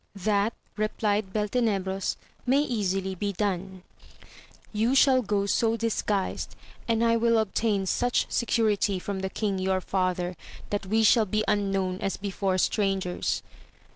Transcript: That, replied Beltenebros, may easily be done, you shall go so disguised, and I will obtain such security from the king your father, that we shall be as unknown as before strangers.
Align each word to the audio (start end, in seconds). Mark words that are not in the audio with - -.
That, 0.15 0.55
replied 0.77 1.31
Beltenebros, 1.31 2.15
may 2.47 2.63
easily 2.63 3.13
be 3.13 3.33
done, 3.33 3.83
you 4.73 4.95
shall 4.95 5.21
go 5.21 5.45
so 5.45 5.77
disguised, 5.77 6.55
and 6.87 7.03
I 7.05 7.15
will 7.15 7.37
obtain 7.37 7.85
such 7.85 8.25
security 8.27 8.97
from 8.97 9.19
the 9.19 9.29
king 9.29 9.59
your 9.59 9.79
father, 9.79 10.35
that 10.71 10.87
we 10.87 11.03
shall 11.03 11.27
be 11.27 11.43
as 11.47 11.53
unknown 11.55 11.99
as 12.01 12.17
before 12.17 12.57
strangers. 12.57 13.43